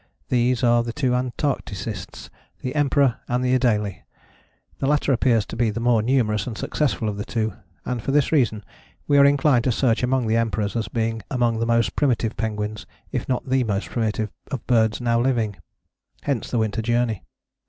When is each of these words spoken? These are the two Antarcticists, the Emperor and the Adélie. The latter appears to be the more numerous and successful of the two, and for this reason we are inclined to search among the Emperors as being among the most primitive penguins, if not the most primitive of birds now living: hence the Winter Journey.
These 0.29 0.63
are 0.63 0.81
the 0.81 0.91
two 0.93 1.11
Antarcticists, 1.13 2.31
the 2.63 2.73
Emperor 2.73 3.17
and 3.27 3.45
the 3.45 3.55
Adélie. 3.59 4.01
The 4.79 4.87
latter 4.87 5.13
appears 5.13 5.45
to 5.45 5.55
be 5.55 5.69
the 5.69 5.79
more 5.79 6.01
numerous 6.01 6.47
and 6.47 6.57
successful 6.57 7.07
of 7.07 7.17
the 7.17 7.23
two, 7.23 7.53
and 7.85 8.01
for 8.01 8.11
this 8.11 8.31
reason 8.31 8.65
we 9.07 9.19
are 9.19 9.25
inclined 9.25 9.63
to 9.65 9.71
search 9.71 10.01
among 10.01 10.25
the 10.25 10.37
Emperors 10.37 10.75
as 10.75 10.87
being 10.87 11.21
among 11.29 11.59
the 11.59 11.67
most 11.67 11.95
primitive 11.95 12.35
penguins, 12.35 12.87
if 13.11 13.29
not 13.29 13.47
the 13.47 13.63
most 13.63 13.89
primitive 13.91 14.31
of 14.49 14.65
birds 14.65 14.99
now 15.01 15.21
living: 15.21 15.57
hence 16.23 16.49
the 16.49 16.57
Winter 16.57 16.81
Journey. 16.81 17.23